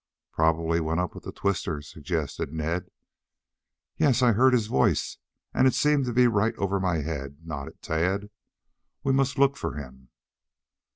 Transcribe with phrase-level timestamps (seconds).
[0.33, 2.89] "Probably went up with the twister," suggested Ned.
[3.97, 5.19] "Yes, I heard his voice
[5.53, 8.31] and it seemed to be right over my head," nodded Tad.
[9.03, 10.09] "We must look for him."